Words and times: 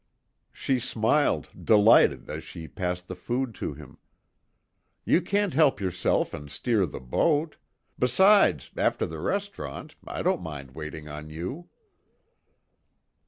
She 0.51 0.79
smiled, 0.79 1.51
delighted, 1.63 2.27
as 2.27 2.43
she 2.43 2.67
passed 2.67 3.07
the 3.07 3.13
food 3.13 3.53
to 3.61 3.75
him. 3.75 3.99
"You 5.05 5.21
can't 5.21 5.53
help 5.53 5.79
yourself 5.79 6.33
and 6.33 6.49
steer 6.49 6.87
the 6.87 6.99
boat. 6.99 7.57
Besides 7.99 8.71
after 8.75 9.05
the 9.05 9.19
restaurant 9.19 9.95
I 10.07 10.23
don't 10.23 10.41
mind 10.41 10.71
waiting 10.73 11.07
on 11.07 11.29
you." 11.29 11.69